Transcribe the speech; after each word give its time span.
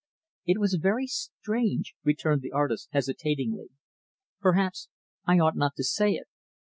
"It 0.47 0.57
was 0.59 0.79
very 0.81 1.05
strange," 1.05 1.93
returned 2.03 2.41
the 2.41 2.51
artist, 2.51 2.89
hesitatingly. 2.91 3.67
"Perhaps 4.39 4.89
I 5.27 5.37
ought 5.37 5.55
not 5.57 5.75
to 5.75 5.83
say 5.83 6.13
it. 6.13 6.25